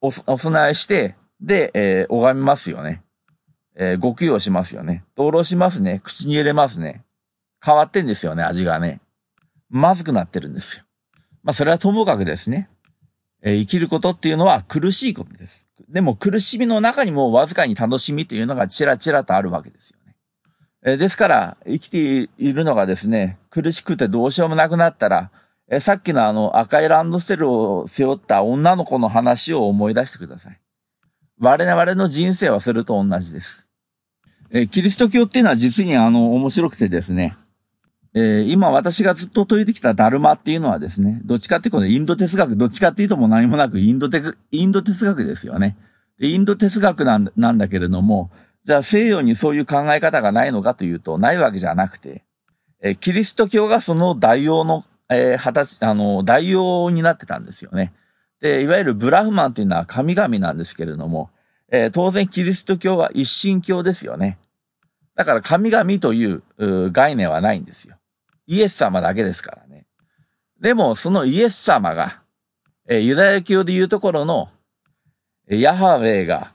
[0.00, 3.02] お、お供えして、で、えー、拝みますよね。
[3.76, 5.04] えー、ご供養しますよね。
[5.16, 6.00] 道路しますね。
[6.04, 7.04] 口に入れますね。
[7.64, 9.00] 変わってんですよね、味がね。
[9.70, 10.84] まずくなってるんですよ。
[11.42, 12.68] まあ、それはともかくですね。
[13.42, 15.68] えー、生きることっていうのは苦しいことです。
[15.88, 20.14] でも苦しみの中にもわずかに楽しみというのがちらちらとあるわけですよね。
[20.84, 25.30] えー、ですから、生きているのがですね、苦しくてどうしようもなくなったら、
[25.68, 30.60] えー、さっきのあの赤いランドセルを背負った女の子の話を思い出してください。
[31.40, 33.70] 我々の人生はそれと同じです。
[34.50, 37.36] えキリスト教っていうのは実にあの、面白くてですね、
[38.16, 44.22] えー、今私がずっと解いてきたダルマっていうのはですね、どっちかっていうとインド哲学、どっちかっていうとも何もなくインドテ
[44.52, 45.76] インド哲学ですよね。
[46.20, 48.30] インド哲学なんなんだけれども、
[48.64, 52.22] じゃあ西洋にそういう考え方がないのかというと、ないわけじゃなくて、
[52.80, 57.92] えー、キリスト教がその代用の、えー、はたあの、代用になってたんですよね。
[58.40, 61.30] で、いわゆるブラフマンっていうのは神々なんですけれども、
[61.70, 64.38] えー、当然キリスト教は一神教ですよね。
[65.16, 66.42] だから神々という
[66.92, 67.96] 概念はないんですよ。
[68.46, 69.86] イエス様だけですからね。
[70.60, 72.22] でも、そのイエス様が、
[72.88, 74.48] えユダヤ教でいうところの、
[75.48, 76.50] ヤハウェイが、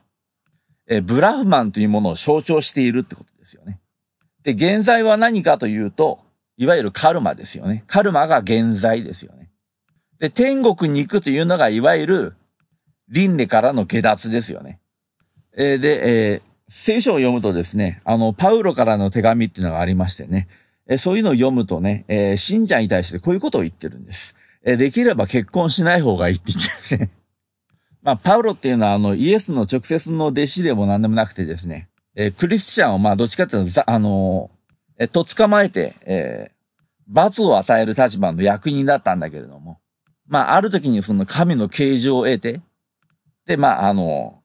[0.88, 3.80] えブラフマンというものを象徴しているってことですよね。
[4.44, 6.20] で、現在は何かというと、
[6.58, 7.84] いわゆるカルマですよね。
[7.88, 9.50] カルマが現在ですよね。
[10.20, 12.36] で、天国に行くというのが、いわゆる、
[13.10, 14.80] 輪廻からの下脱ですよね。
[15.56, 20.48] え、で、えー、聖書を読むとですね、あの、パウロからの手紙っていうのがありましてね、
[20.90, 24.36] えそういうのを読むとね、えー、信者に対してこういうことを言ってるんです。
[24.64, 27.12] えできれば結婚しない方がいいって言ってですね。
[28.02, 34.50] まあ、パウロっていうのは、あの、イエスの直接の弟子でも何でもなくてですね、えクリスチャンを、まあ、どっちかっていうと、あの
[34.98, 36.52] えと捕まえて、え
[37.08, 39.80] 罰を与える立場の役人だったんだけれども、
[40.28, 42.62] まあ、ある時にその神の形状を得て、
[43.46, 44.42] で、まあ、あの、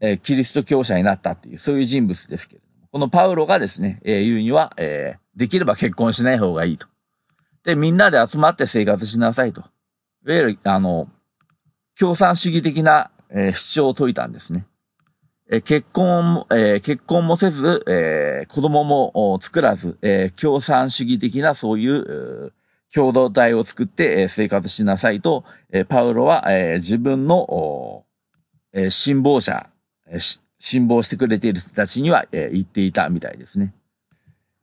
[0.00, 6.88] えキリスト教者になったっていう、そういう人物ですけれども、このパウロがですね、えー、言うには、えーできれば結婚しない方がいいと。
[7.64, 9.60] で、みんなで集まって生活しなさいと。
[10.26, 11.08] いわゆる、あの、
[11.98, 14.66] 共産主義的な、えー、主張を説いたんですね。
[15.48, 22.52] え、結婚も、えー、結婚もせず、えー、子供も作らず、えー、共産主義的なそういう、
[22.92, 28.04] 共同体を作って、え、生活しなさいと、え、パウロは、え、自分の、
[28.72, 29.68] えー、信望者、
[30.08, 33.74] えー、信望してくれている人たちには、え、言っていたみたいですね。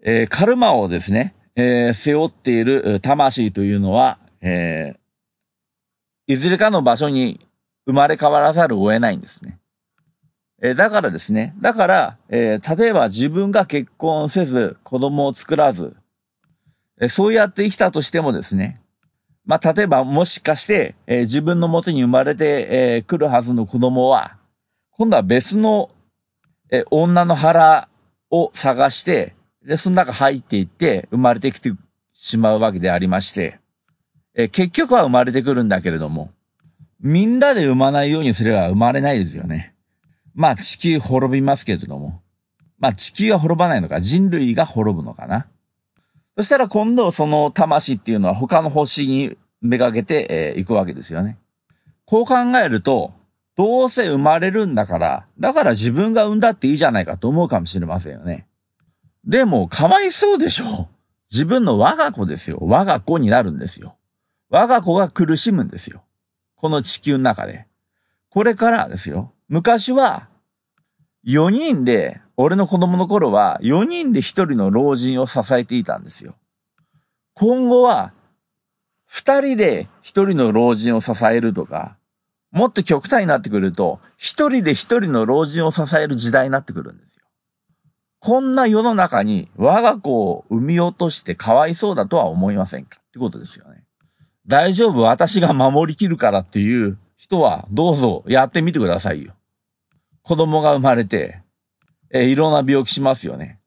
[0.08, 7.40] えー、カルマをですね、えー、背負っている魂というのは、えー、いずれかの場所に
[7.88, 9.58] 生まれ変わらざるを得ないんですね。
[10.62, 15.96] え、だからですね、だから、え、例えば自分が結婚せず、子供を作らず、
[17.02, 18.80] え、そうやって生きたとしてもですね、
[19.44, 24.38] まあ、例えばもしかして、え、自分の元に生まれて、え、来るはずの子供は、
[24.92, 25.90] 今度は別の、
[26.70, 27.90] え、女の腹
[28.30, 29.34] を探して、
[29.66, 31.72] で、その中入っていって生まれてきて
[32.14, 33.60] しまうわけでありまして、
[34.36, 36.32] え結局は生まれてくるんだけれども、
[37.00, 39.76] みんなで産まないようにすれば生まれないですよね。
[40.34, 42.22] まあ地球滅びますけれども。
[42.78, 45.48] まあ地球は滅ばないのか、人類が滅ぶのかな。
[46.38, 51.38] そしたら今度その魂っていうのは他の星にめがけてい、えー、くわけですよね。
[52.06, 53.14] こう考えると、
[53.56, 58.48] どうせ生まれるんだから、だから自分が産んだっていいじゃないかと思うかもしれませんよね。
[59.26, 60.88] でも、かわいそうでしょ
[61.32, 62.60] 自分の我が子ですよ。
[62.62, 63.96] 我が子になるんですよ。
[64.50, 66.04] 我が子が苦しむんですよ。
[66.56, 67.66] この地球の中で。
[68.30, 69.34] これからですよ。
[69.50, 70.28] 昔は、
[71.26, 76.36] 4人で、俺の子供の頃は、4人で1人の老人を支えていたんですよ。
[77.34, 78.14] 今後は、
[79.10, 81.98] 2人で1人の老人を支えるとか、
[82.52, 87.15] もっと極端になってくると、1人で1人の老人を支える時代になってくるんです。
[88.26, 92.98] こんな世の中に我が子を産み落としてかわいそうだとは思いませんか？
[93.00, 93.84] ってことですよね。
[94.48, 99.34] 大丈夫、私が守りきるからっていう人は、どうぞやってみてくださいよ。
[100.24, 101.44] 子供が生まれて、
[102.12, 103.60] えいろんな病気しますよね。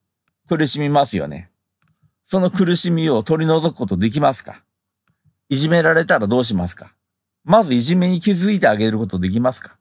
[0.49, 1.49] 苦しみますよね。
[2.25, 4.61] その苦しみを取り除くことできますか？
[5.47, 6.93] いじめられたらどうしますか？
[7.45, 9.77] まずいじめに気づいてあげることできますか？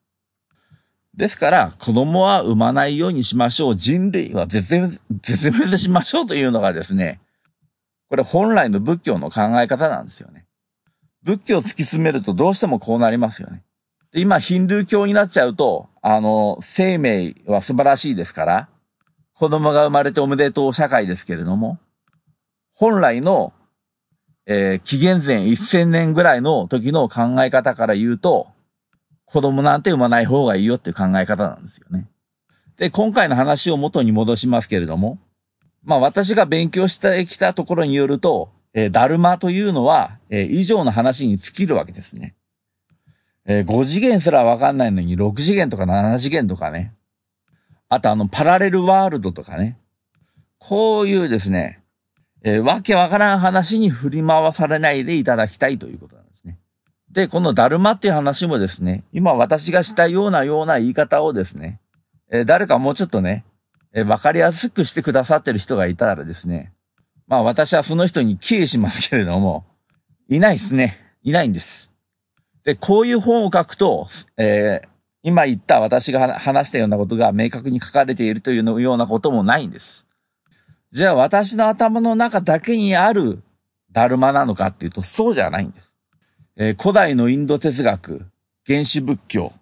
[1.18, 3.74] ですから、子供は産まないようにしましょう。
[3.74, 7.20] 人類は絶滅、絶滅しましょうというのがですね、
[8.08, 10.46] これ本来の仏教の考え方なんですよね。
[11.24, 13.64] 仏教を突き詰めるとどうしてもこうなりますよね。
[14.12, 18.68] で今、ヒンドゥー教になっちゃうと、あの、生命は素晴らしいですから、
[19.34, 21.80] 子供が生まれておめでとう社会ですけれども、
[22.76, 23.52] 本来の、
[24.46, 28.52] えー、紀元前1000年ぐらいの時の考え方から言うと、
[29.30, 32.08] 子供なんて産まない方がいいよっていう考え方なんですよね。
[32.78, 35.18] で、今回の話を元に戻しますけれども、
[35.84, 42.34] まあ私が勉強してきたところによると、えー、ダルマというのは、えー、以上の話に尽きるわけですね。
[43.44, 46.94] えー、5次元すらわかんないのに6次元とか7次元とかね。
[47.88, 49.78] あとあの、パラレルワールドとかね。
[50.58, 51.82] こういうですね、
[52.42, 56.17] えー、わけわからん話に振り回されないでいただきたいということ
[57.10, 57.28] で。
[57.28, 61.80] このダルマっていう話もですね、今私がしたようなような言い方をですね、
[62.30, 63.44] えー、誰かもうちょっとね、
[63.92, 66.72] えー、わかりやすくしてくださってる人がいたらですね、
[67.26, 69.64] まあ私はその人に帰依しますけれども、
[70.28, 70.98] いないですね。
[71.22, 71.92] いないんです。
[72.64, 74.06] で、こういう本を書くと、
[74.36, 74.88] えー、
[75.22, 80.06] 今言った私が話したようなことが明確に書かれているというようなこともないんです。
[80.90, 83.42] じゃあ私の頭の中だけにある
[83.90, 85.87] ダルマなのかっていうとそうじゃないんです。
[86.60, 88.26] えー、古代のインド哲学、
[88.66, 89.52] 原始仏教、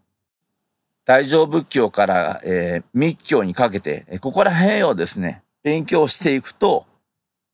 [1.05, 6.87] 大乗仏教から、えー、密教にかけて、ここら辺をですね、勉強していくと、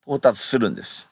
[0.03, 1.11] 到達するんです。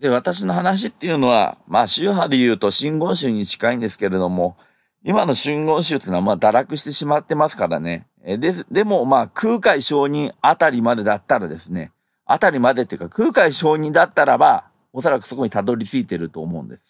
[0.00, 4.56] で、私の話っていうのは、まあ、宗派で言うと真言宗に近いんですけれども、
[5.04, 8.08] 今の真言宗っていうのは、まあ、堕落してしまってますからね。
[8.24, 11.92] で、でも、まあ、空海上人あたりまでだったらですね、
[12.26, 16.89] あたりまでっていうか、空海上人だったらば、おそらくそこにたどり着いてると思うんです。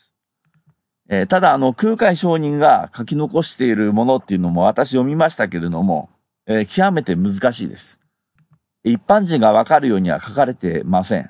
[1.12, 6.08] えー、ただ、あの、空海上人が書き残しているものっていうのも私読みましたけれども、
[6.46, 8.00] えー、極めて難しいです。
[8.84, 11.28] 一般人がわかるようには書かれてません。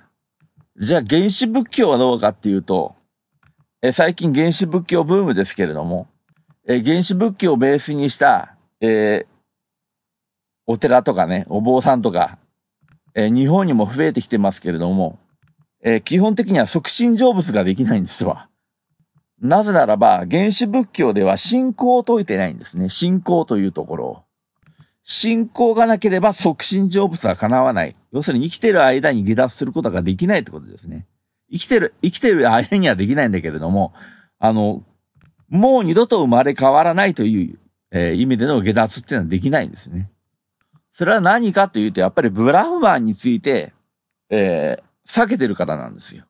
[0.77, 2.95] じゃあ原始仏教はどうかっていうと、
[3.81, 6.09] え最近原始仏教ブームですけれども、
[6.69, 9.27] え原始仏教をベースにした、えー、
[10.67, 12.39] お寺とかね、お坊さんとか、
[13.15, 15.19] えー、日本にも増えてきてますけれども、
[15.83, 18.50] えー、基本的には促進成仏ができないんですわ。
[19.41, 22.89] なぜならば、原始仏教では信仰を説いてないんですね。
[22.89, 24.25] 信仰というところ。
[25.03, 27.97] 信仰がなければ促進成仏は叶わない。
[28.13, 31.07] 要するに生きてる間に下脱することができないってことですね。
[31.51, 33.93] 生きてる、生きてる間にはできないんだけれども、
[34.39, 34.85] あの、
[35.49, 37.59] もう二度と生まれ変わらないという、
[37.91, 40.11] えー、意味での下脱っていうのはできないんですね。
[40.93, 43.73] それは何かというと、やっぱりブラフマンについて、
[44.29, 46.25] えー、避けてるからなんですよ。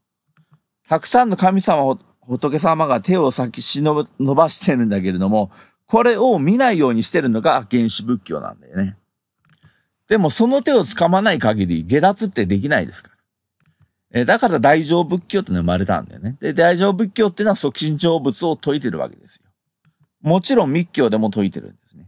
[0.88, 1.98] たくさんの神様を、
[2.30, 4.06] 仏様が手を先し伸
[4.36, 5.50] ばしてるんだけれども、
[5.86, 8.96] これを見ないようにしてるのが原始仏教なんだよね。
[10.08, 14.20] でもその手を掴まない限り下脱ってできないですから。
[14.20, 16.36] えだから大乗仏教っての生まれたんだよね。
[16.40, 19.50] で、大乗仏教ってのは促進成仏を説いてるわけですよ。
[20.22, 22.06] もちろん密教でも説いてるんですね。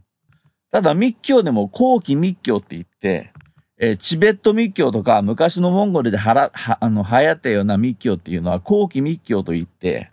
[0.71, 3.33] ただ密教でも後期密教って言って、
[3.77, 10.12] えチベット密教とか昔のモンゴルではら、は、あの、流行ったような密教っていうのは後期密教と言って、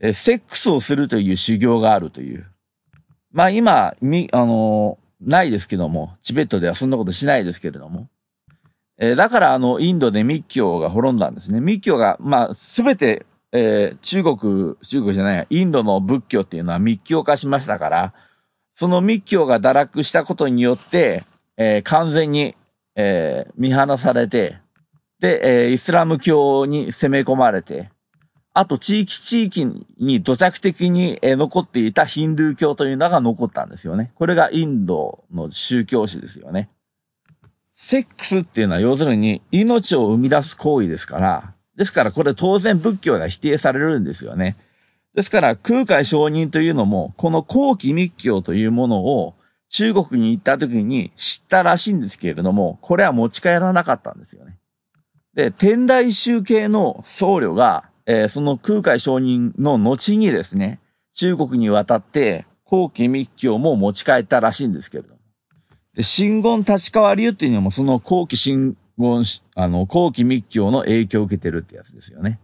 [0.00, 2.46] えセックスをするという修行があるという。
[3.32, 8.08] まあ今、み、あのー、ないですけども、チベットではそんなことしないですけれども。
[8.98, 11.60] えー、だからあの、インドで密教が滅んだんですね。
[11.60, 18.14] 密教が、まあ、すべて、えー、中国、中国じゃない、インドの仏教っていうのは密教化しましたから、
[18.72, 21.22] その密教が堕落したことによって、
[21.56, 22.54] えー、完全に、
[22.96, 24.58] えー、見放されて、
[25.20, 27.90] で、えー、イスラム教に攻め込まれて、
[28.56, 29.66] あと地域地域
[29.98, 34.12] に土着的に残っていたヒンドゥー教というのが残ったんですよね。
[34.14, 36.70] これがインドの宗教史ですよね。
[37.74, 44.56] セックスっていうのは要するに命を生み出す行為ですから、ですからこれ当然仏教が否定されるんですよね。
[45.14, 49.34] ですから空海上人というのも、この後期密教というものを
[49.68, 54.58] 中国に行った時に知ったらしいんですけれども、これは持ち帰らなかったんですよね。
[55.34, 60.80] で、天台宗系の僧侶がえー、その空海上人の後にですね、
[61.14, 65.20] 中国に渡って、後期密教も持ち帰ったらしいんですけれども。
[65.94, 69.24] で、真言立川流っていうのもその後期真言、
[69.54, 72.40] あの、後期密教の影響を受けてるってやつですよね。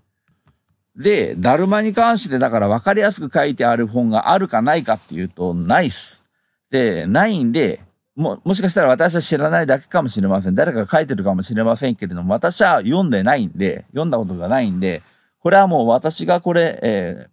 [0.96, 6.22] で、ダルマに関してだから分かりやすく書いてある本があるかないかっていうと、ないっす。
[6.70, 7.80] で、ないんで、
[8.16, 10.54] も、もしかしたら私は知らないだけかもしれません。
[10.54, 15.02] 誰かが書いてるかもしれませんけれども、私は読んでないんで、読んだことがないんで、
[15.41, 17.26] これはもう私がこれ、え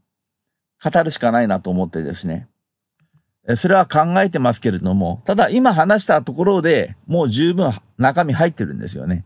[0.82, 2.48] ー、語るしかないなと思ってですね。
[3.56, 9.24] それは考えてますけれども、ただ今話したところでもう十分中身入ってるんですよね。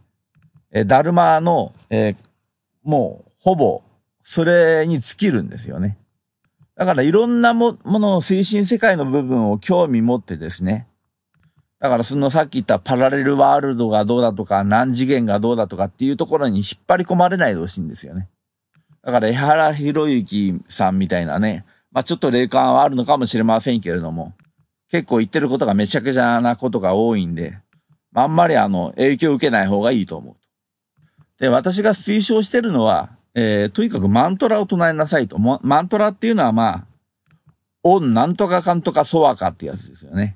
[0.71, 2.15] えダルマの、えー、
[2.83, 3.81] もうほぼ
[4.23, 5.97] それに尽きるんですよね。
[6.75, 10.87] だからいろんなものを精神世界の部分を興味持ってですね。
[11.79, 18.29] だからそのさっき言ったパラレルワールドがどうだとか何次元がどうだとかっていうところに引っ張り込まれないでほしいんですよね。
[19.03, 24.33] だから、江原博之さんみたいなね、まあちょっと霊感はあるのかもしれませんけれども、
[24.89, 27.57] 結構言ってることがめちゃくちゃなことが多いんで、
[28.13, 30.35] あんまりあの、影響を受けない方がいいと思う。
[31.39, 35.39] で、私が推奨してるのは、えー、とにかくマントラを唱えなさいと。
[35.39, 36.85] マントラっていうのはまあ、
[37.83, 40.35] オンなんとかかんとかソワかってやつですよね。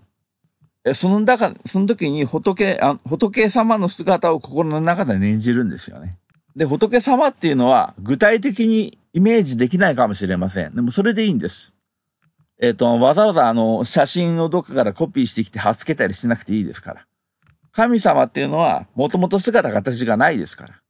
[0.85, 6.17] え、その中、その時に仏、あ仏様の姿を心の中で念じるんですよね。
[6.55, 10.75] で、仏様っていうのは具体的にイメージできないかもしれません。
[10.75, 11.75] でもそれでいいんです。
[12.61, 17.05] えっ、ー、と、わざわざあの、写真をどっかからコピーしてきて貼っ付けたりしなくていいですから。
[17.73, 20.81] 神様っていうのは、もともと姿形がないですから。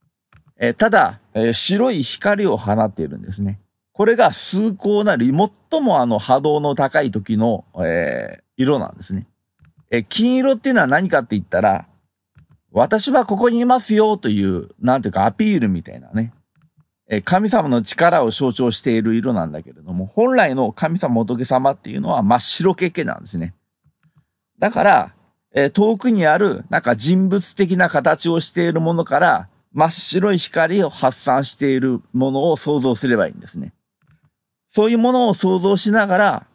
[0.58, 3.58] えー、ただ、えー、白い光を放っているんですね。
[3.92, 5.32] これが崇高なり、
[5.70, 9.26] 最もあの波動の高い時の、えー、色なんですね。
[9.90, 11.86] え金色っていうのは何かって言ったら、
[12.76, 16.34] 私はここにいますよという、なんていうかアピールみたいなね。
[17.08, 23.54] え神様の力を象徴している色なんだけれども、本来の神様仏様っていうのは真っ白けけなんですね。
[24.58, 25.14] だから、
[25.54, 33.72] え遠くにある、なんか人物的な形をしているものから、真っ白い光を発散しているものを想像すればいいんですね。
[34.68, 36.46] そういうものを想像しながら、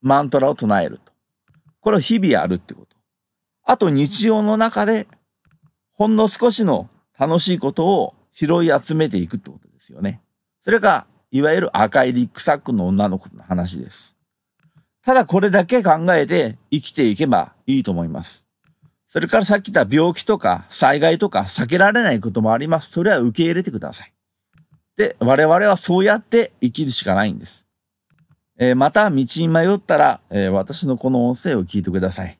[0.00, 1.12] マントラを唱えると。
[1.80, 2.96] これを日々やるってこと。
[3.64, 5.06] あと日常の中で
[5.92, 6.88] ほんの少しの
[7.18, 10.20] 楽しいことを拾い集めていくってことですよね。
[10.62, 14.18] それが、いわゆる赤いリックサックの女の子の話です。
[15.04, 18.46] ただこれだけ考えて生きていけばいいと思います。
[19.08, 22.90] それからさっき言った病気とか災害とか避けられないこともあります。
[22.92, 24.12] それは受け入れてください。
[24.96, 27.66] で、我々はそうやって生きるしかないんです。
[28.58, 32.38] えー、また道に迷ったら、えー、私のこの音声を聞いてください。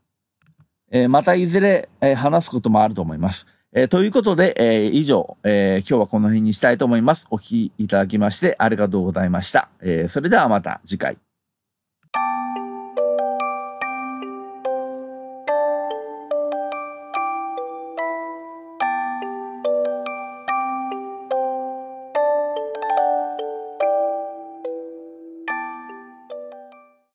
[0.92, 3.46] え、またいずれ、え、話すこともあると思います。
[3.72, 7.26] え、ということで、え以上、え今日はこの辺にしたいと思います。
[7.30, 9.70] お聞きいただきましてありがとうございました。
[9.80, 11.31] えそれではまた次回。